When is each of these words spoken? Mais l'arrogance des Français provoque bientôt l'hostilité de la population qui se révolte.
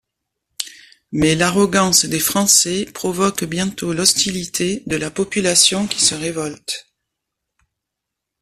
Mais 1.11 1.35
l'arrogance 1.35 2.05
des 2.05 2.19
Français 2.19 2.85
provoque 2.91 3.43
bientôt 3.43 3.93
l'hostilité 3.93 4.81
de 4.87 4.95
la 4.95 5.11
population 5.11 5.85
qui 5.85 6.01
se 6.03 6.15
révolte. 6.15 6.87